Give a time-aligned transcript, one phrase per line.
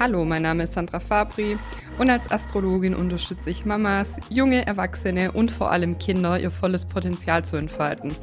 [0.00, 1.58] Hallo, mein Name ist Sandra Fabri
[1.98, 7.44] und als Astrologin unterstütze ich Mamas, junge Erwachsene und vor allem Kinder, ihr volles Potenzial
[7.44, 8.16] zu entfalten.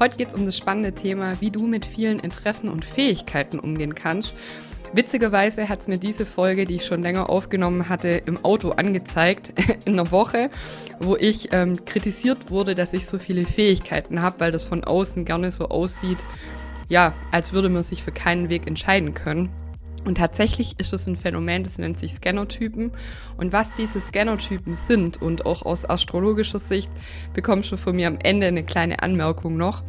[0.00, 3.94] Heute geht es um das spannende Thema, wie du mit vielen Interessen und Fähigkeiten umgehen
[3.94, 4.34] kannst.
[4.92, 9.52] Witzigerweise hat es mir diese Folge, die ich schon länger aufgenommen hatte, im Auto angezeigt,
[9.84, 10.50] in einer Woche,
[10.98, 15.24] wo ich ähm, kritisiert wurde, dass ich so viele Fähigkeiten habe, weil das von außen
[15.24, 16.24] gerne so aussieht,
[16.88, 19.48] ja, als würde man sich für keinen Weg entscheiden können.
[20.04, 22.92] Und tatsächlich ist es ein Phänomen, das nennt sich Scannotypen.
[23.36, 26.90] Und was diese Scannotypen sind und auch aus astrologischer Sicht,
[27.34, 29.82] bekommst du von mir am Ende eine kleine Anmerkung noch.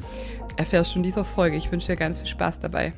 [0.58, 1.56] Erfährst du in dieser Folge.
[1.56, 2.94] Ich wünsche dir ganz viel Spaß dabei.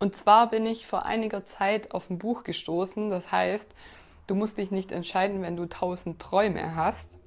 [0.00, 3.68] Und zwar bin ich vor einiger Zeit auf ein Buch gestoßen, das heißt,
[4.26, 7.18] du musst dich nicht entscheiden, wenn du tausend Träume hast.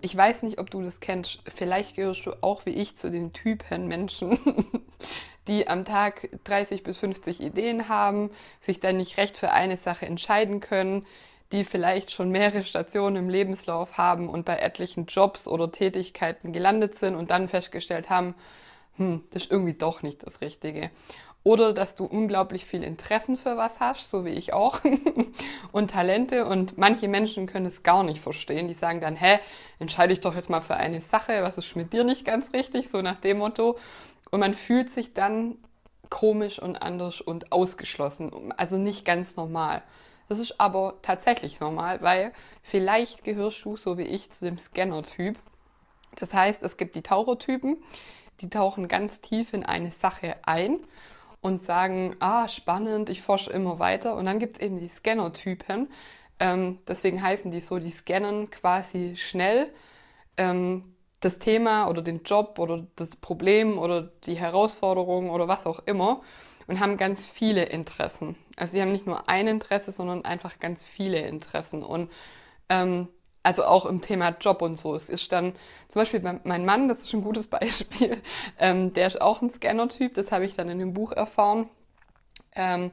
[0.00, 1.40] Ich weiß nicht, ob du das kennst.
[1.52, 4.38] Vielleicht gehörst du auch wie ich zu den Typen Menschen,
[5.48, 10.06] die am Tag 30 bis 50 Ideen haben, sich dann nicht recht für eine Sache
[10.06, 11.06] entscheiden können,
[11.52, 16.96] die vielleicht schon mehrere Stationen im Lebenslauf haben und bei etlichen Jobs oder Tätigkeiten gelandet
[16.98, 18.34] sind und dann festgestellt haben,
[18.96, 20.90] hm, das ist irgendwie doch nicht das Richtige.
[21.44, 24.80] Oder dass du unglaublich viel Interessen für was hast, so wie ich auch,
[25.72, 26.46] und Talente.
[26.46, 28.66] Und manche Menschen können es gar nicht verstehen.
[28.66, 29.38] Die sagen dann, hä,
[29.78, 32.88] entscheide ich doch jetzt mal für eine Sache, was ist mit dir nicht ganz richtig,
[32.88, 33.76] so nach dem Motto.
[34.30, 35.58] Und man fühlt sich dann
[36.10, 39.82] komisch und anders und ausgeschlossen, also nicht ganz normal.
[40.28, 45.38] Das ist aber tatsächlich normal, weil vielleicht gehörst du, so wie ich, zu dem Scanner-Typ.
[46.16, 47.76] Das heißt, es gibt die Tauchertypen,
[48.40, 50.78] die tauchen ganz tief in eine Sache ein
[51.40, 54.16] und sagen, ah, spannend, ich forsche immer weiter.
[54.16, 55.88] Und dann gibt es eben die Scanner-Typen.
[56.40, 59.70] Ähm, deswegen heißen die so, die scannen quasi schnell.
[60.36, 60.93] Ähm,
[61.24, 66.22] das Thema oder den Job oder das Problem oder die Herausforderung oder was auch immer
[66.66, 68.36] und haben ganz viele Interessen.
[68.56, 71.82] Also sie haben nicht nur ein Interesse, sondern einfach ganz viele Interessen.
[71.82, 72.10] Und
[72.68, 73.08] ähm,
[73.42, 74.94] also auch im Thema Job und so.
[74.94, 75.54] Es ist dann
[75.88, 78.22] zum Beispiel mein Mann, das ist ein gutes Beispiel,
[78.58, 81.68] ähm, der ist auch ein Scanner-Typ, das habe ich dann in dem Buch erfahren.
[82.56, 82.90] Ähm,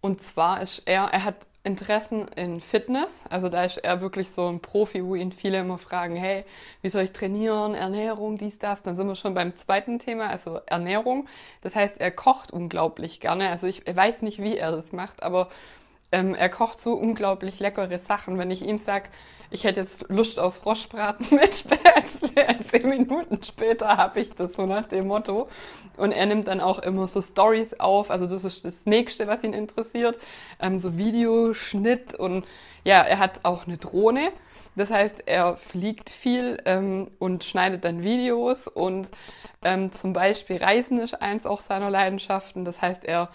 [0.00, 3.24] und zwar ist er, er hat Interessen in Fitness.
[3.30, 6.44] Also da ist er wirklich so ein Profi, wo ihn viele immer fragen, hey,
[6.80, 8.82] wie soll ich trainieren, Ernährung, dies, das.
[8.82, 11.28] Dann sind wir schon beim zweiten Thema, also Ernährung.
[11.60, 13.48] Das heißt, er kocht unglaublich gerne.
[13.48, 15.48] Also ich weiß nicht, wie er das macht, aber
[16.12, 18.38] ähm, er kocht so unglaublich leckere Sachen.
[18.38, 19.08] Wenn ich ihm sag,
[19.50, 24.66] ich hätte jetzt Lust auf Froschbraten mit Spätzle, zehn Minuten später habe ich das so
[24.66, 25.48] nach dem Motto.
[25.96, 28.10] Und er nimmt dann auch immer so Stories auf.
[28.10, 30.18] Also das ist das Nächste, was ihn interessiert.
[30.60, 32.44] Ähm, so Videoschnitt und
[32.84, 34.32] ja, er hat auch eine Drohne.
[34.74, 39.10] Das heißt, er fliegt viel ähm, und schneidet dann Videos und
[39.62, 42.64] ähm, zum Beispiel Reisen ist eins auch seiner Leidenschaften.
[42.64, 43.28] Das heißt, er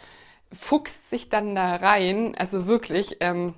[0.54, 3.56] fuchst sich dann da rein, also wirklich, ähm,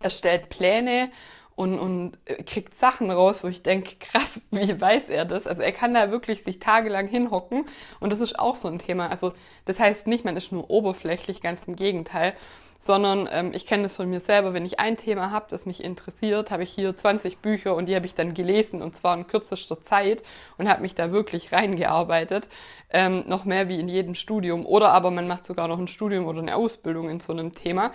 [0.00, 1.10] er stellt Pläne
[1.54, 5.46] und, und äh, kriegt Sachen raus, wo ich denke, krass, wie weiß er das?
[5.46, 7.66] Also er kann da wirklich sich tagelang hinhocken
[8.00, 9.08] und das ist auch so ein Thema.
[9.08, 9.32] Also
[9.64, 12.34] das heißt nicht, man ist nur oberflächlich, ganz im Gegenteil
[12.78, 15.82] sondern ähm, ich kenne das von mir selber, wenn ich ein Thema habe, das mich
[15.82, 19.26] interessiert, habe ich hier 20 Bücher und die habe ich dann gelesen und zwar in
[19.26, 20.22] kürzester Zeit
[20.56, 22.48] und habe mich da wirklich reingearbeitet,
[22.90, 26.26] ähm, noch mehr wie in jedem Studium oder aber man macht sogar noch ein Studium
[26.26, 27.92] oder eine Ausbildung in so einem Thema.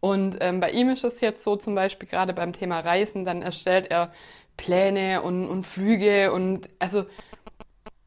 [0.00, 3.42] Und ähm, bei ihm ist es jetzt so zum Beispiel gerade beim Thema Reisen, dann
[3.42, 4.12] erstellt er
[4.56, 7.06] Pläne und, und Flüge und also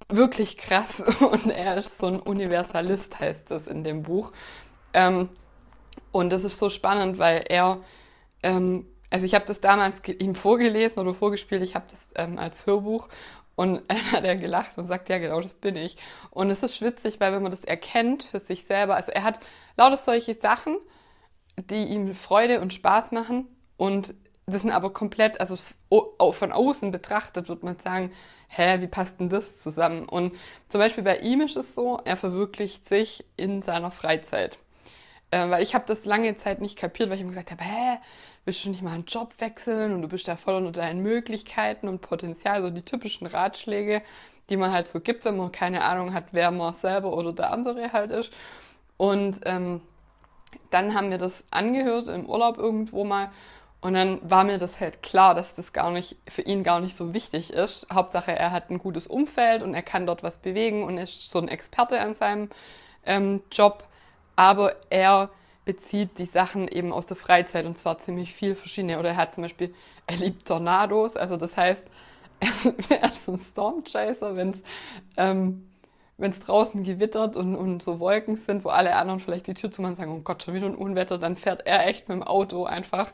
[0.07, 4.31] wirklich krass und er ist so ein Universalist, heißt das in dem Buch.
[4.93, 5.29] Ähm,
[6.11, 7.81] und das ist so spannend, weil er,
[8.43, 12.65] ähm, also ich habe das damals ihm vorgelesen oder vorgespielt, ich habe das ähm, als
[12.65, 13.09] Hörbuch
[13.55, 15.97] und dann hat er gelacht und sagt, ja genau, das bin ich.
[16.29, 19.39] Und es ist witzig, weil wenn man das erkennt für sich selber, also er hat
[19.77, 20.77] lauter solche Sachen,
[21.57, 23.47] die ihm Freude und Spaß machen
[23.77, 24.15] und
[24.47, 25.55] das sind aber komplett, also
[26.31, 28.11] von außen betrachtet wird man sagen,
[28.47, 30.09] hä, wie passt denn das zusammen?
[30.09, 30.35] Und
[30.67, 34.57] zum Beispiel bei ihm ist es so, er verwirklicht sich in seiner Freizeit.
[35.31, 37.97] Äh, weil ich habe das lange Zeit nicht kapiert, weil ich immer gesagt habe, hä,
[38.45, 41.87] willst du nicht mal einen Job wechseln und du bist da voll unter deinen Möglichkeiten
[41.87, 44.01] und Potenzial, so die typischen Ratschläge,
[44.49, 47.51] die man halt so gibt, wenn man keine Ahnung hat, wer man selber oder der
[47.51, 48.33] andere halt ist.
[48.97, 49.81] Und ähm,
[50.69, 53.31] dann haben wir das angehört im Urlaub irgendwo mal
[53.79, 56.95] und dann war mir das halt klar, dass das gar nicht für ihn gar nicht
[56.95, 57.87] so wichtig ist.
[57.91, 61.39] Hauptsache, er hat ein gutes Umfeld und er kann dort was bewegen und ist so
[61.39, 62.49] ein Experte an seinem
[63.05, 63.87] ähm, Job
[64.41, 65.29] aber er
[65.65, 68.97] bezieht die Sachen eben aus der Freizeit und zwar ziemlich viel verschiedene.
[68.97, 69.71] Oder er hat zum Beispiel,
[70.07, 71.83] er liebt Tornados, also das heißt,
[72.89, 74.63] er ist ein Stormchaser, wenn es
[75.15, 75.67] ähm,
[76.17, 79.69] wenn es draußen gewittert und, und so Wolken sind, wo alle anderen vielleicht die Tür
[79.69, 82.17] zu machen und sagen, oh Gott, schon wieder ein Unwetter, dann fährt er echt mit
[82.17, 83.13] dem Auto einfach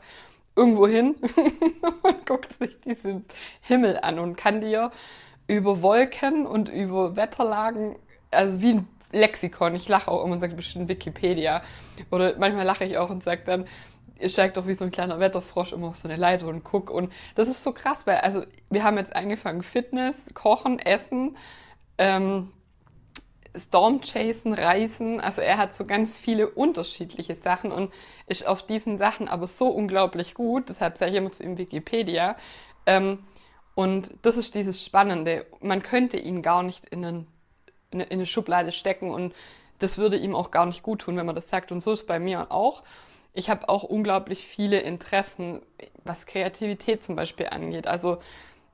[0.56, 1.14] irgendwo hin
[2.02, 3.26] und guckt sich diesen
[3.60, 4.92] Himmel an und kann dir
[5.46, 7.96] über Wolken und über Wetterlagen,
[8.30, 11.62] also wie ein Lexikon, ich lache auch immer und sage bestimmt Wikipedia.
[12.10, 13.66] Oder manchmal lache ich auch und sage dann,
[14.18, 16.90] ihr steigt doch wie so ein kleiner Wetterfrosch immer auf so eine Leiter und guck.
[16.90, 21.36] Und das ist so krass, weil, also, wir haben jetzt angefangen Fitness, Kochen, Essen,
[21.98, 22.52] ähm,
[23.56, 25.20] Stormchasen, Reisen.
[25.20, 27.92] Also er hat so ganz viele unterschiedliche Sachen und
[28.26, 30.68] ist auf diesen Sachen aber so unglaublich gut.
[30.68, 32.36] Deshalb sage ich immer zu ihm Wikipedia.
[32.86, 33.20] Ähm,
[33.74, 35.46] und das ist dieses Spannende.
[35.60, 37.26] Man könnte ihn gar nicht in, einen,
[37.90, 39.34] in eine Schublade stecken und
[39.78, 41.70] das würde ihm auch gar nicht gut tun, wenn man das sagt.
[41.70, 42.82] Und so ist es bei mir auch
[43.38, 45.62] ich habe auch unglaublich viele Interessen,
[46.04, 47.86] was Kreativität zum Beispiel angeht.
[47.86, 48.18] Also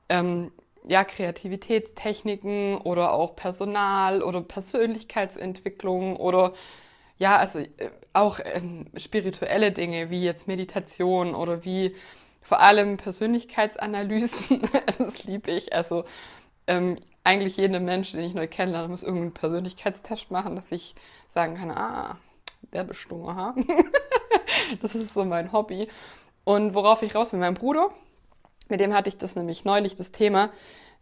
[0.09, 0.51] ähm,
[0.87, 6.53] ja, Kreativitätstechniken oder auch Personal oder Persönlichkeitsentwicklung oder
[7.17, 7.69] ja, also äh,
[8.13, 11.95] auch ähm, spirituelle Dinge wie jetzt Meditation oder wie
[12.41, 14.61] vor allem Persönlichkeitsanalysen.
[14.97, 15.73] das liebe ich.
[15.73, 16.05] Also
[16.65, 20.95] ähm, eigentlich jeder Mensch, den ich neu kennenlerne, muss irgendeinen Persönlichkeitstest machen, dass ich
[21.27, 22.17] sagen kann, ah,
[22.71, 23.55] der bestimmt, aha.
[24.81, 25.87] das ist so mein Hobby.
[26.43, 27.89] Und worauf ich raus bin, mein Bruder,
[28.69, 30.51] mit dem hatte ich das nämlich neulich, das Thema.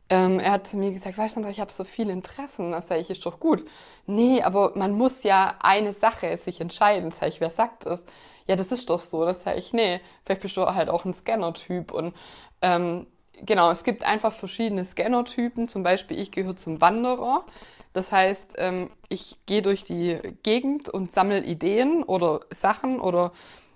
[0.09, 2.71] Ähm, er hat zu mir gesagt, weißt du, ich habe so viele Interessen.
[2.71, 3.65] Das sage ich, ist doch gut.
[4.05, 7.11] Nee, aber man muss ja eine Sache sich entscheiden.
[7.11, 8.05] Sag ich, wer sagt das?
[8.47, 9.25] Ja, das ist doch so.
[9.25, 11.91] Das sage ich, nee, vielleicht bist du halt auch ein Scanner-Typ.
[11.91, 12.13] Und
[12.61, 13.07] ähm,
[13.45, 15.67] genau, es gibt einfach verschiedene Scanner-Typen.
[15.67, 17.45] Zum Beispiel, ich gehöre zum Wanderer.
[17.93, 23.31] Das heißt, ähm, ich gehe durch die Gegend und sammle Ideen oder Sachen oder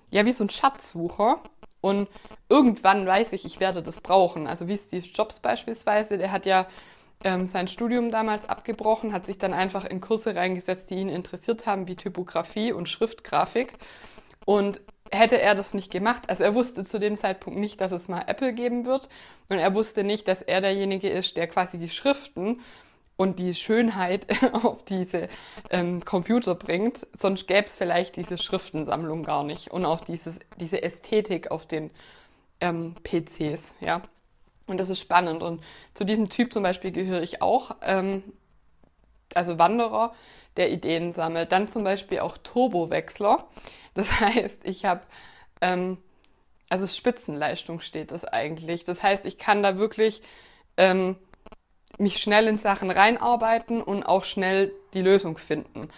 [0.09, 1.41] ja, wie so ein Schatzsucher.
[1.81, 2.07] Und
[2.49, 4.47] irgendwann weiß ich, ich werde das brauchen.
[4.47, 6.67] Also wie Steve Jobs beispielsweise, der hat ja
[7.23, 11.65] ähm, sein Studium damals abgebrochen, hat sich dann einfach in Kurse reingesetzt, die ihn interessiert
[11.65, 13.73] haben, wie Typografie und Schriftgrafik.
[14.47, 14.79] Und
[15.11, 18.23] hätte er das nicht gemacht, also er wusste zu dem Zeitpunkt nicht, dass es mal
[18.27, 19.09] Apple geben wird.
[19.49, 22.61] Und er wusste nicht, dass er derjenige ist, der quasi die Schriften
[23.17, 25.27] und die Schönheit auf diese
[25.69, 27.07] ähm, Computer bringt.
[27.11, 31.91] Sonst gäbe es vielleicht diese Schriftensammlung gar nicht und auch dieses, diese Ästhetik auf den
[32.61, 34.03] ähm, PCs, ja.
[34.65, 35.43] Und das ist spannend.
[35.43, 35.61] Und
[35.93, 38.23] zu diesem Typ zum Beispiel gehöre ich auch, ähm,
[39.35, 40.13] also Wanderer,
[40.57, 41.51] der Ideen sammelt.
[41.51, 43.47] Dann zum Beispiel auch Turbowechsler.
[43.93, 45.01] Das heißt, ich habe,
[45.61, 45.97] ähm,
[46.69, 48.83] also Spitzenleistung steht das eigentlich.
[48.83, 50.21] Das heißt, ich kann da wirklich
[50.77, 51.17] ähm,
[51.97, 55.89] mich schnell in Sachen reinarbeiten und auch schnell die Lösung finden.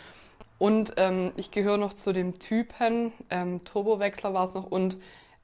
[0.58, 5.00] Und ähm, ich gehöre noch zu dem Typen, ähm, Turbowechsler war es noch, und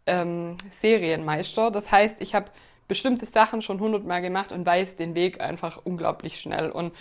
[0.06, 1.72] ähm, Serienmeister.
[1.72, 2.52] Das heißt, ich habe
[2.88, 6.70] bestimmte Sachen schon hundertmal gemacht und weiß den Weg einfach unglaublich schnell.
[6.70, 6.94] Und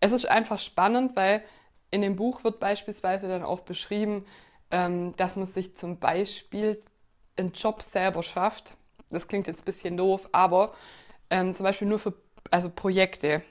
[0.00, 1.42] es ist einfach spannend, weil
[1.90, 4.24] in dem Buch wird beispielsweise dann auch beschrieben,
[4.70, 6.80] ähm, dass man sich zum Beispiel
[7.36, 8.74] einen Job selber schafft.
[9.10, 10.74] Das klingt jetzt ein bisschen doof, aber
[11.30, 12.14] ähm, zum Beispiel nur für
[12.50, 13.42] also Projekte.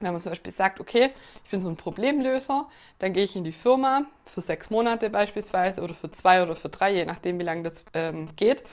[0.00, 1.10] Wenn man zum Beispiel sagt, okay,
[1.44, 2.68] ich bin so ein Problemlöser,
[2.98, 6.68] dann gehe ich in die Firma für sechs Monate beispielsweise oder für zwei oder für
[6.68, 8.64] drei, je nachdem, wie lange das ähm, geht.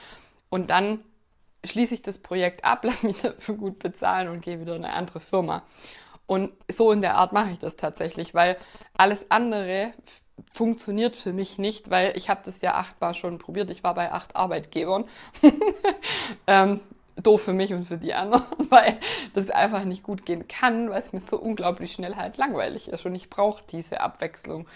[0.49, 1.03] Und dann
[1.63, 4.93] schließe ich das Projekt ab, lasse mich dafür gut bezahlen und gehe wieder in eine
[4.93, 5.63] andere Firma.
[6.29, 8.55] Und so in der Art mache ich das tatsächlich, weil
[8.95, 9.95] alles andere
[10.51, 13.71] funktioniert für mich nicht, weil ich habe das ja achtmal schon probiert.
[13.71, 15.05] Ich war bei acht Arbeitgebern.
[16.47, 16.81] ähm,
[17.15, 18.99] doof für mich und für die anderen, weil
[19.33, 23.07] das einfach nicht gut gehen kann, weil es mir so unglaublich schnell halt langweilig ist
[23.07, 24.67] und ich brauche diese Abwechslung.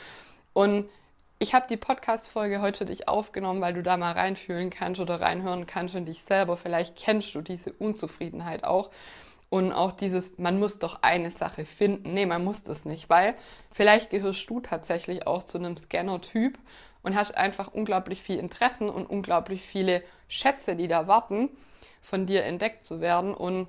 [0.53, 0.89] Und
[1.37, 5.21] ich habe die Podcast-Folge heute für dich aufgenommen, weil du da mal reinfühlen kannst oder
[5.21, 6.57] reinhören kannst und dich selber.
[6.57, 8.89] Vielleicht kennst du diese Unzufriedenheit auch.
[9.53, 12.15] Und auch dieses, man muss doch eine Sache finden.
[12.15, 13.35] Nee, man muss das nicht, weil
[13.71, 16.57] vielleicht gehörst du tatsächlich auch zu einem Scanner-Typ
[17.03, 21.49] und hast einfach unglaublich viel Interessen und unglaublich viele Schätze, die da warten
[22.01, 23.35] von dir entdeckt zu werden.
[23.35, 23.67] Und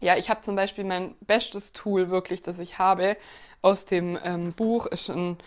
[0.00, 3.16] ja, ich habe zum Beispiel mein bestes Tool wirklich, das ich habe
[3.62, 5.38] aus dem ähm, Buch, ist ein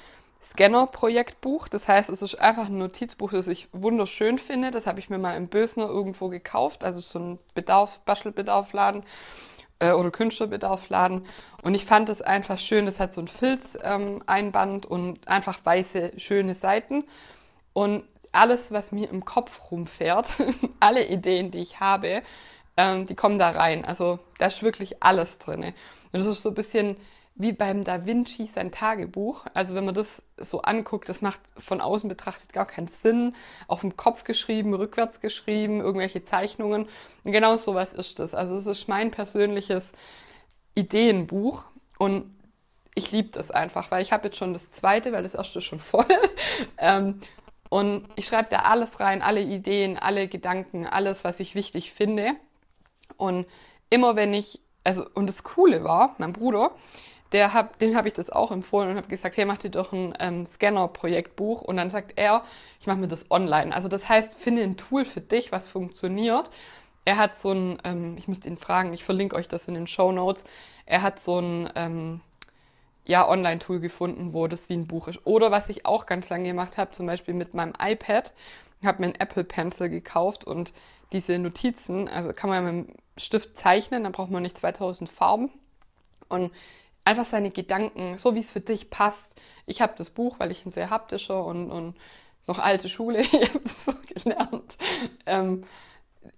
[0.42, 1.68] Scanner-Projektbuch.
[1.68, 4.72] Das heißt, es ist einfach ein Notizbuch, das ich wunderschön finde.
[4.72, 6.84] Das habe ich mir mal im Bösner irgendwo gekauft.
[6.84, 9.04] Also so ein Bedarf, Bastelbedarfladen
[9.80, 11.26] äh, oder Künstlerbedarfladen.
[11.64, 12.86] Und ich fand es einfach schön.
[12.86, 17.04] Das hat so ein Filz-Einband ähm, und einfach weiße, schöne Seiten.
[17.74, 20.44] Und alles, was mir im Kopf rumfährt,
[20.80, 22.22] alle Ideen, die ich habe,
[22.78, 23.86] ähm, die kommen da rein.
[23.86, 25.64] Also da ist wirklich alles drin.
[25.64, 25.74] Und
[26.12, 26.98] das ist so ein bisschen
[27.40, 29.46] wie beim Da Vinci sein Tagebuch.
[29.54, 33.34] Also wenn man das so anguckt, das macht von außen betrachtet gar keinen Sinn.
[33.68, 36.90] Auf dem Kopf geschrieben, rückwärts geschrieben, irgendwelche Zeichnungen.
[37.24, 38.36] Und genau sowas ist das.
[38.36, 39.94] Also es ist mein persönliches
[40.76, 41.64] Ideenbuch.
[41.98, 42.38] Und
[42.94, 45.66] ich liebe das einfach, weil ich habe jetzt schon das zweite, weil das erste ist
[45.66, 46.06] schon voll.
[46.78, 47.22] ähm,
[47.70, 52.34] und ich schreibe da alles rein, alle Ideen, alle Gedanken, alles, was ich wichtig finde.
[53.16, 53.46] Und
[53.90, 56.72] immer wenn ich, also, und das Coole war, mein Bruder,
[57.32, 59.94] der hab, den habe ich das auch empfohlen und habe gesagt, hey, mach dir doch
[59.94, 61.62] ein ähm, Scanner-Projektbuch.
[61.62, 62.44] Und dann sagt er,
[62.80, 63.74] ich mache mir das online.
[63.74, 66.50] Also das heißt, finde ein Tool für dich, was funktioniert.
[67.06, 69.88] Er hat so ein, ähm, ich müsste ihn fragen, ich verlinke euch das in den
[69.88, 70.46] Show Notes.
[70.86, 72.22] Er hat so ein ähm,
[73.06, 75.26] ja, Online-Tool gefunden, wo das wie ein Buch ist.
[75.26, 78.34] Oder was ich auch ganz lange gemacht habe, zum Beispiel mit meinem iPad,
[78.86, 80.74] habe mir einen Apple Pencil gekauft und
[81.12, 85.52] diese Notizen, also kann man mit dem Stift zeichnen, dann braucht man nicht 2000 Farben.
[86.30, 86.52] Und
[87.10, 89.36] einfach seine Gedanken, so wie es für dich passt.
[89.66, 91.96] Ich habe das Buch, weil ich ein sehr haptischer und, und
[92.46, 94.78] noch alte Schule, ich habe das so gelernt,
[95.26, 95.64] ähm,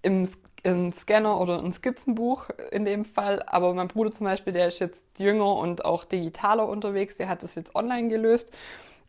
[0.02, 0.30] im,
[0.64, 3.44] im Scanner oder ein Skizzenbuch in dem Fall.
[3.48, 7.44] Aber mein Bruder zum Beispiel, der ist jetzt jünger und auch digitaler unterwegs, der hat
[7.44, 8.52] das jetzt online gelöst.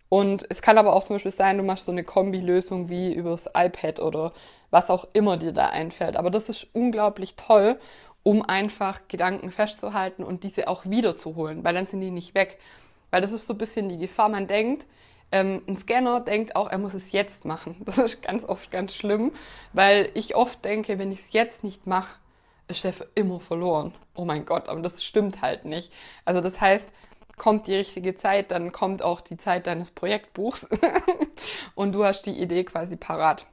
[0.08, 3.46] Und es kann aber auch zum Beispiel sein, du machst so eine Kombi-Lösung wie übers
[3.56, 4.32] iPad oder
[4.70, 6.16] was auch immer dir da einfällt.
[6.16, 7.78] Aber das ist unglaublich toll
[8.22, 12.58] um einfach Gedanken festzuhalten und diese auch wiederzuholen, weil dann sind die nicht weg.
[13.10, 14.86] Weil das ist so ein bisschen die Gefahr, man denkt,
[15.32, 17.76] ähm, ein Scanner denkt auch, er muss es jetzt machen.
[17.84, 19.32] Das ist ganz oft ganz schlimm,
[19.72, 22.18] weil ich oft denke, wenn ich es jetzt nicht mache,
[22.68, 23.94] ist der für immer verloren.
[24.14, 25.92] Oh mein Gott, aber das stimmt halt nicht.
[26.24, 26.88] Also das heißt,
[27.38, 30.68] kommt die richtige Zeit, dann kommt auch die Zeit deines Projektbuchs
[31.74, 33.46] und du hast die Idee quasi parat.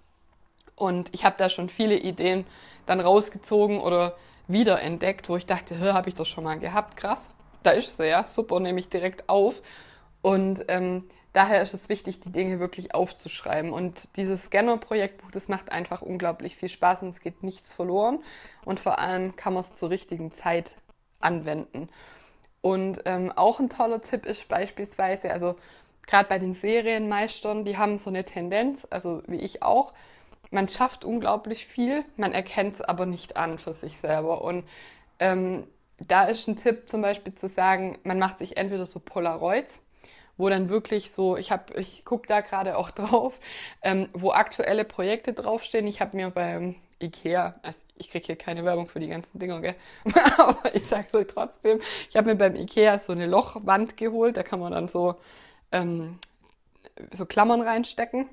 [0.75, 2.45] Und ich habe da schon viele Ideen
[2.85, 4.15] dann rausgezogen oder
[4.49, 7.33] wiederentdeckt, wo ich dachte, habe ich das schon mal gehabt, krass.
[7.63, 9.61] Da ist sie, ja, super, nehme ich direkt auf.
[10.21, 13.71] Und ähm, daher ist es wichtig, die Dinge wirklich aufzuschreiben.
[13.71, 18.19] Und dieses Scanner-Projektbuch, das macht einfach unglaublich viel Spaß und es geht nichts verloren.
[18.65, 20.75] Und vor allem kann man es zur richtigen Zeit
[21.19, 21.89] anwenden.
[22.61, 25.55] Und ähm, auch ein toller Tipp ist beispielsweise, also
[26.05, 29.93] gerade bei den Serienmeistern, die haben so eine Tendenz, also wie ich auch,
[30.51, 34.41] man schafft unglaublich viel, man erkennt es aber nicht an für sich selber.
[34.41, 34.63] Und
[35.19, 35.67] ähm,
[35.99, 39.83] da ist ein Tipp zum Beispiel zu sagen, man macht sich entweder so Polaroids,
[40.37, 43.39] wo dann wirklich so, ich habe, ich gucke da gerade auch drauf,
[43.81, 45.87] ähm, wo aktuelle Projekte draufstehen.
[45.87, 49.61] Ich habe mir beim Ikea, also ich kriege hier keine Werbung für die ganzen Dinger,
[49.61, 49.75] gell?
[50.37, 51.79] aber ich sag's euch trotzdem,
[52.09, 55.15] ich habe mir beim Ikea so eine Lochwand geholt, da kann man dann so,
[55.71, 56.19] ähm,
[57.11, 58.29] so Klammern reinstecken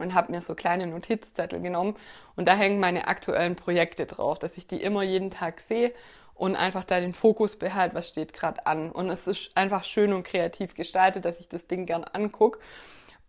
[0.00, 1.96] und habe mir so kleine Notizzettel genommen
[2.36, 5.92] und da hängen meine aktuellen Projekte drauf, dass ich die immer jeden Tag sehe
[6.34, 8.90] und einfach da den Fokus behalte, was steht gerade an.
[8.90, 12.58] Und es ist einfach schön und kreativ gestaltet, dass ich das Ding gern angucke.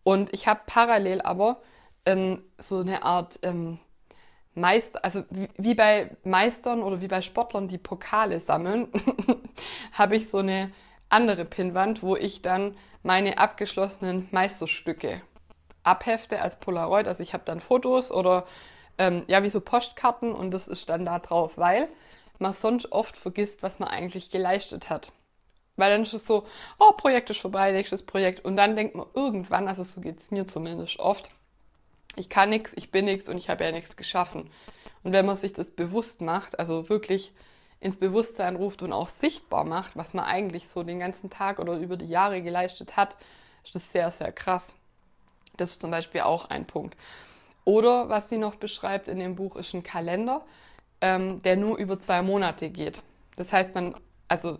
[0.04, 1.62] Und ich habe parallel aber
[2.06, 3.80] ähm, so eine Art ähm,
[4.54, 8.88] Meister, also wie, wie, bei Meistern oder wie bei Sportlern, die Pokale sammeln,
[9.92, 10.72] habe ich so eine
[11.10, 15.22] andere Pinnwand, wo ich dann meine abgeschlossenen Meisterstücke
[15.84, 17.08] abhefte als Polaroid.
[17.08, 18.46] Also ich habe dann Fotos oder
[18.98, 21.88] ähm, ja, wie so Postkarten und das ist dann da drauf, weil
[22.40, 25.12] man sonst oft vergisst, was man eigentlich geleistet hat.
[25.78, 26.46] Weil dann ist es so,
[26.80, 28.44] oh, Projekt ist vorbei, nächstes Projekt.
[28.44, 31.32] Und dann denkt man irgendwann, also so geht es mir zumindest oft,
[32.18, 34.50] ich kann nichts, ich bin nichts und ich habe ja nichts geschaffen.
[35.04, 37.34] Und wenn man sich das bewusst macht, also wirklich
[37.80, 41.78] ins Bewusstsein ruft und auch sichtbar macht, was man eigentlich so den ganzen Tag oder
[41.78, 43.18] über die Jahre geleistet hat,
[43.64, 44.76] ist das sehr, sehr krass.
[45.62, 46.98] Das ist zum Beispiel auch ein Punkt.
[47.64, 50.44] Oder was sie noch beschreibt in dem Buch ist ein Kalender,
[51.00, 53.04] ähm, der nur über zwei Monate geht.
[53.36, 53.96] Das heißt, man,
[54.28, 54.60] also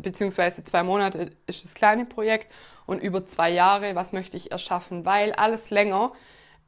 [0.00, 2.52] beziehungsweise zwei Monate ist das kleine Projekt
[2.86, 6.12] und über zwei Jahre, was möchte ich erschaffen, weil alles länger.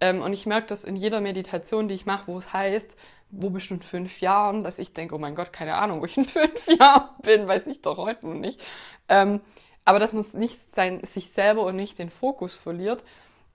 [0.01, 2.97] Ähm, und ich merke das in jeder Meditation, die ich mache, wo es heißt,
[3.31, 6.05] wo bist du in fünf Jahren, dass ich denke, oh mein Gott, keine Ahnung, wo
[6.05, 8.61] ich in fünf Jahren bin, weiß ich doch heute noch nicht.
[9.09, 9.41] Ähm,
[9.85, 13.03] aber dass man nicht sein, sich selber und nicht den Fokus verliert,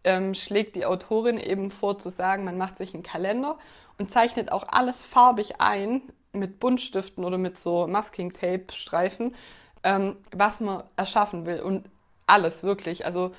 [0.05, 3.57] ähm, schlägt die Autorin eben vor zu sagen, man macht sich einen Kalender
[3.97, 9.35] und zeichnet auch alles farbig ein mit Buntstiften oder mit so Masking-Tape-Streifen,
[9.83, 11.61] ähm, was man erschaffen will.
[11.61, 11.89] Und
[12.27, 13.05] alles wirklich.
[13.05, 13.31] Also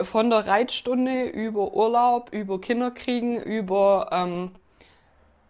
[0.00, 4.52] von der Reitstunde über Urlaub, über Kinderkriegen, über ähm,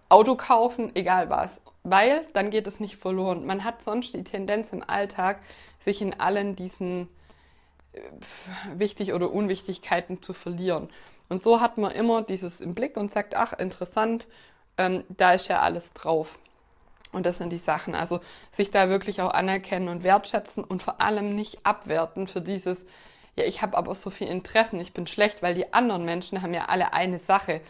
[0.09, 1.61] Auto kaufen, egal was.
[1.83, 3.45] Weil dann geht es nicht verloren.
[3.47, 5.41] Man hat sonst die Tendenz im Alltag,
[5.79, 7.09] sich in allen diesen
[8.75, 10.89] wichtig oder Unwichtigkeiten zu verlieren.
[11.29, 14.29] Und so hat man immer dieses im Blick und sagt, ach, interessant,
[14.79, 16.39] ähm, da ist ja alles drauf.
[17.13, 17.95] Und das sind die Sachen.
[17.95, 22.87] Also sich da wirklich auch anerkennen und wertschätzen und vor allem nicht abwerten für dieses,
[23.37, 26.55] ja, ich habe aber so viel Interessen, ich bin schlecht, weil die anderen Menschen haben
[26.55, 27.61] ja alle eine Sache.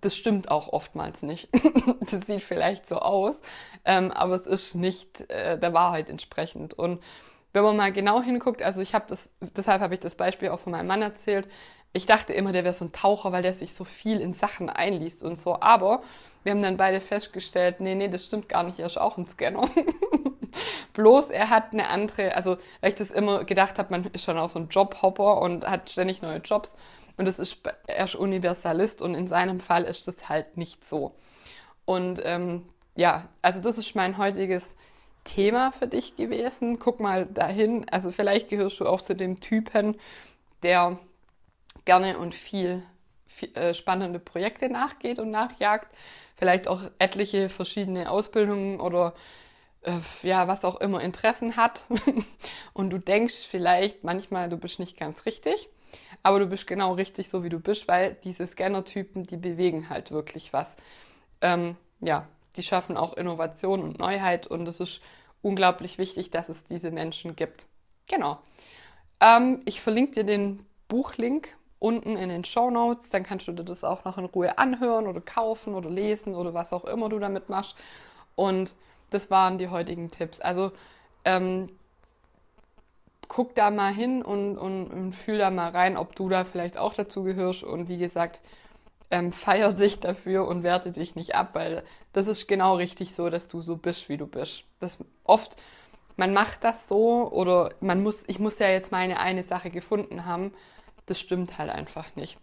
[0.00, 1.48] Das stimmt auch oftmals nicht.
[2.00, 3.40] das sieht vielleicht so aus,
[3.84, 6.74] ähm, aber es ist nicht äh, der Wahrheit entsprechend.
[6.74, 7.02] Und
[7.52, 10.60] wenn man mal genau hinguckt, also ich habe das, deshalb habe ich das Beispiel auch
[10.60, 11.48] von meinem Mann erzählt.
[11.92, 14.70] Ich dachte immer, der wäre so ein Taucher, weil der sich so viel in Sachen
[14.70, 15.60] einliest und so.
[15.60, 16.02] Aber
[16.44, 19.26] wir haben dann beide festgestellt, nee, nee, das stimmt gar nicht, er ist auch ein
[19.26, 19.68] Scanner.
[20.92, 24.38] Bloß er hat eine andere, also weil ich das immer gedacht habe, man ist schon
[24.38, 26.74] auch so ein Jobhopper und hat ständig neue Jobs.
[27.16, 31.14] Und das ist, er ist Universalist und in seinem Fall ist das halt nicht so.
[31.84, 34.76] Und ähm, ja, also das ist mein heutiges
[35.24, 36.78] Thema für dich gewesen.
[36.78, 37.88] Guck mal dahin.
[37.90, 39.96] Also vielleicht gehörst du auch zu dem Typen,
[40.62, 40.98] der
[41.84, 42.82] gerne und viel,
[43.26, 45.94] viel äh, spannende Projekte nachgeht und nachjagt.
[46.36, 49.14] Vielleicht auch etliche verschiedene Ausbildungen oder
[49.82, 51.86] äh, ja, was auch immer Interessen hat.
[52.72, 55.68] und du denkst vielleicht manchmal, du bist nicht ganz richtig.
[56.22, 60.12] Aber du bist genau richtig so, wie du bist, weil diese Scanner-Typen, die bewegen halt
[60.12, 60.76] wirklich was.
[61.40, 65.00] Ähm, ja, die schaffen auch Innovation und Neuheit und es ist
[65.42, 67.66] unglaublich wichtig, dass es diese Menschen gibt.
[68.08, 68.38] Genau.
[69.20, 73.64] Ähm, ich verlinke dir den Buchlink unten in den Show Notes, dann kannst du dir
[73.64, 77.18] das auch noch in Ruhe anhören oder kaufen oder lesen oder was auch immer du
[77.18, 77.76] damit machst.
[78.34, 78.74] Und
[79.10, 80.40] das waren die heutigen Tipps.
[80.40, 80.72] Also
[81.24, 81.70] ähm,
[83.28, 86.76] guck da mal hin und, und, und fühl da mal rein, ob du da vielleicht
[86.76, 87.62] auch dazu gehörst.
[87.62, 88.40] Und wie gesagt,
[89.10, 93.28] ähm, feier dich dafür und werte dich nicht ab, weil das ist genau richtig so,
[93.28, 94.64] dass du so bist, wie du bist.
[94.78, 95.56] Das oft,
[96.16, 100.26] man macht das so oder man muss, ich muss ja jetzt meine eine Sache gefunden
[100.26, 100.52] haben.
[101.06, 102.38] Das stimmt halt einfach nicht.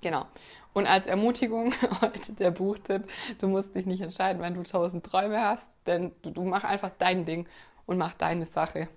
[0.00, 0.26] Genau.
[0.74, 3.04] Und als Ermutigung heute der Buchtipp,
[3.38, 6.90] du musst dich nicht entscheiden, wenn du tausend Träume hast, denn du, du mach einfach
[6.98, 7.48] dein Ding
[7.86, 8.88] und mach deine Sache.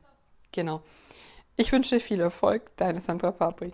[0.51, 0.81] Genau.
[1.55, 3.73] Ich wünsche dir viel Erfolg, deine Sandra Fabri.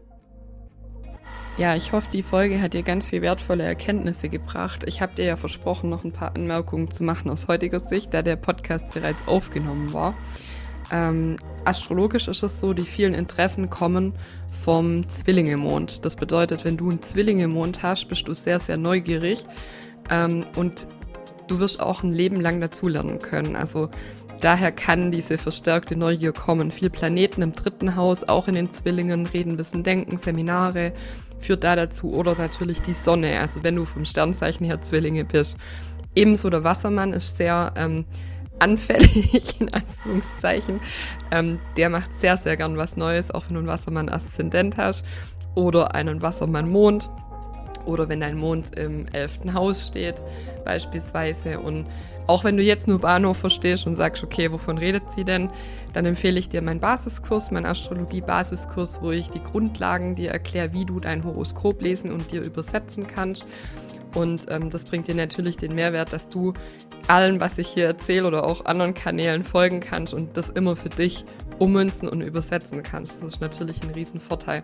[1.55, 4.85] Ja, ich hoffe, die Folge hat dir ganz viel wertvolle Erkenntnisse gebracht.
[4.87, 8.23] Ich habe dir ja versprochen, noch ein paar Anmerkungen zu machen aus heutiger Sicht, da
[8.23, 10.15] der Podcast bereits aufgenommen war.
[10.91, 14.13] Ähm, astrologisch ist es so, die vielen Interessen kommen
[14.51, 16.03] vom Zwillingemond.
[16.05, 19.45] Das bedeutet, wenn du einen Zwillingemond hast, bist du sehr, sehr neugierig
[20.09, 20.87] ähm, und
[21.47, 23.55] du wirst auch ein Leben lang dazulernen können.
[23.55, 23.89] Also
[24.41, 26.71] daher kann diese verstärkte Neugier kommen.
[26.71, 30.93] Viel Planeten im dritten Haus, auch in den Zwillingen, Reden, Wissen, Denken, Seminare,
[31.43, 35.57] führt da dazu oder natürlich die Sonne, also wenn du vom Sternzeichen her Zwillinge bist.
[36.15, 38.05] Ebenso der Wassermann ist sehr ähm,
[38.59, 40.79] anfällig, in Anführungszeichen.
[41.31, 45.05] Ähm, der macht sehr, sehr gern was Neues, auch wenn du einen Wassermann-Aszendent hast
[45.55, 47.09] oder einen Wassermann-Mond
[47.85, 50.21] oder wenn dein Mond im elften Haus steht
[50.65, 51.59] beispielsweise.
[51.59, 51.85] Und
[52.27, 55.49] auch wenn du jetzt nur Bahnhof verstehst und sagst, okay, wovon redet sie denn,
[55.91, 60.85] dann empfehle ich dir meinen Basiskurs, meinen Astrologie-Basiskurs, wo ich die Grundlagen dir erkläre, wie
[60.85, 63.47] du dein Horoskop lesen und dir übersetzen kannst.
[64.15, 66.53] Und ähm, das bringt dir natürlich den Mehrwert, dass du
[67.07, 70.89] allem, was ich hier erzähle oder auch anderen Kanälen folgen kannst und das immer für
[70.89, 71.25] dich
[71.59, 73.21] ummünzen und übersetzen kannst.
[73.21, 74.63] Das ist natürlich ein Riesenvorteil.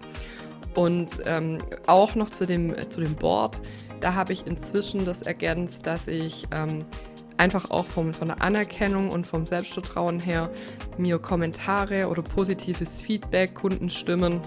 [0.76, 3.62] Und ähm, auch noch zu dem, zu dem Board,
[4.00, 6.86] da habe ich inzwischen das ergänzt, dass ich ähm,
[7.38, 10.52] einfach auch vom, von der Anerkennung und vom Selbstvertrauen her
[10.98, 14.42] mir Kommentare oder positives Feedback, Kundenstimmen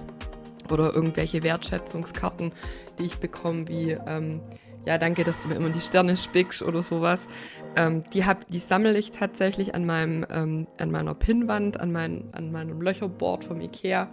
[0.70, 2.52] oder irgendwelche Wertschätzungskarten,
[2.98, 4.40] die ich bekomme, wie ähm,
[4.84, 7.28] ja, danke, dass du mir immer die Sterne spickst oder sowas.
[7.76, 12.50] Ähm, die, die sammle ich tatsächlich an, meinem, ähm, an meiner Pinnwand, an, mein, an
[12.50, 14.08] meinem Löcherboard vom Ikea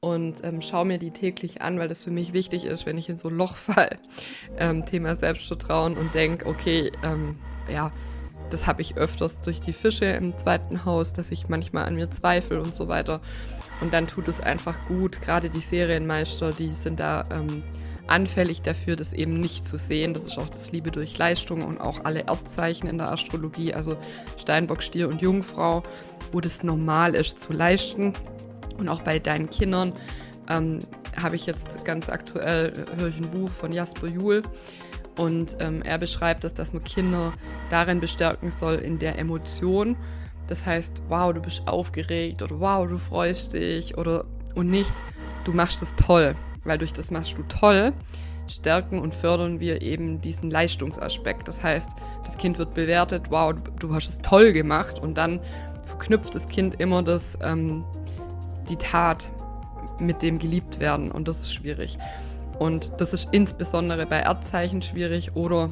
[0.00, 3.08] und ähm, schaue mir die täglich an, weil das für mich wichtig ist, wenn ich
[3.08, 3.98] in so ein Loch fall.
[4.56, 7.36] Ähm, Thema Selbstvertrauen und denke, okay, ähm,
[7.68, 7.92] ja,
[8.50, 12.10] das habe ich öfters durch die Fische im zweiten Haus, dass ich manchmal an mir
[12.10, 13.20] zweifle und so weiter.
[13.80, 15.20] Und dann tut es einfach gut.
[15.20, 17.64] Gerade die Serienmeister, die sind da ähm,
[18.06, 20.14] anfällig dafür, das eben nicht zu sehen.
[20.14, 23.96] Das ist auch das Liebe durch Leistung und auch alle Erdzeichen in der Astrologie, also
[24.36, 25.82] Steinbock, Stier und Jungfrau,
[26.32, 28.12] wo das normal ist zu leisten.
[28.78, 29.92] Und auch bei deinen Kindern
[30.48, 30.80] ähm,
[31.20, 34.42] habe ich jetzt ganz aktuell, höre ich ein Buch von Jasper Juhl
[35.18, 37.32] und ähm, er beschreibt das, dass man Kinder
[37.70, 39.96] darin bestärken soll in der Emotion.
[40.46, 44.94] Das heißt, wow, du bist aufgeregt oder wow, du freust dich oder und nicht,
[45.44, 47.92] du machst es toll, weil durch das machst du toll
[48.48, 51.48] stärken und fördern wir eben diesen Leistungsaspekt.
[51.48, 51.90] Das heißt,
[52.24, 55.40] das Kind wird bewertet, wow, du, hast es toll gemacht und dann
[55.84, 57.84] verknüpft das Kind immer das ähm,
[58.68, 59.30] die Tat
[59.98, 61.98] mit dem geliebt werden und das ist schwierig.
[62.58, 65.70] Und das ist insbesondere bei Erdzeichen schwierig oder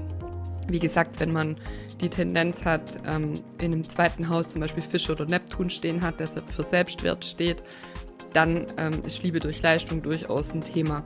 [0.69, 1.57] wie gesagt, wenn man
[2.01, 6.21] die Tendenz hat, ähm, in einem zweiten Haus zum Beispiel Fische oder Neptun stehen hat,
[6.21, 7.63] der für Selbstwert steht,
[8.33, 11.05] dann ähm, ist Liebe durch Leistung durchaus ein Thema.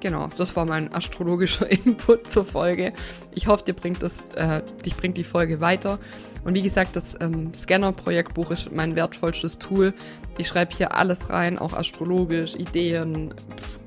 [0.00, 2.92] genau, das war mein astrologischer Input zur Folge.
[3.34, 5.98] Ich hoffe, dir bringt das, äh, dich bringt die Folge weiter.
[6.44, 9.94] Und wie gesagt, das ähm, Scanner-Projektbuch ist mein wertvollstes Tool.
[10.38, 13.34] Ich schreibe hier alles rein, auch astrologisch, Ideen,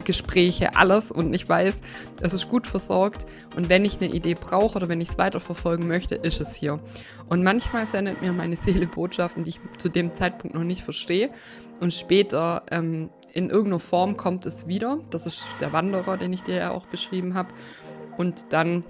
[0.04, 1.12] Gespräche, alles.
[1.12, 1.76] Und ich weiß,
[2.20, 3.26] es ist gut versorgt.
[3.56, 6.80] Und wenn ich eine Idee brauche oder wenn ich es weiterverfolgen möchte, ist es hier.
[7.30, 11.30] Und manchmal sendet mir meine Seele Botschaften, die ich zu dem Zeitpunkt noch nicht verstehe.
[11.80, 15.00] Und später ähm, in irgendeiner Form kommt es wieder.
[15.10, 17.50] Das ist der Wanderer, den ich dir ja auch beschrieben habe.
[18.18, 18.84] Und dann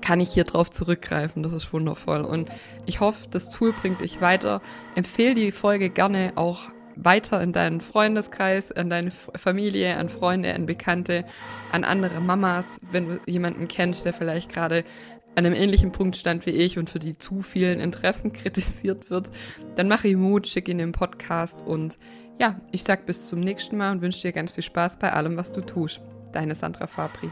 [0.00, 1.42] kann ich hier drauf zurückgreifen.
[1.42, 2.22] Das ist wundervoll.
[2.22, 2.50] Und
[2.86, 4.60] ich hoffe, das Tool bringt dich weiter.
[4.94, 10.66] Empfehle die Folge gerne auch weiter in deinen Freundeskreis, an deine Familie, an Freunde, an
[10.66, 11.24] Bekannte,
[11.72, 14.84] an andere Mamas, wenn du jemanden kennst, der vielleicht gerade
[15.36, 19.30] an einem ähnlichen Punkt stand wie ich und für die zu vielen Interessen kritisiert wird,
[19.76, 21.98] dann mache ich Mut, schick ihn den Podcast und
[22.38, 25.36] ja, ich sag bis zum nächsten Mal und wünsche dir ganz viel Spaß bei allem,
[25.36, 26.00] was du tust.
[26.32, 27.30] Deine Sandra Fabri.